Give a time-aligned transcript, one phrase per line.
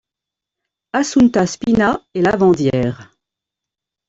[0.93, 3.11] Assunta Spina est lavandière.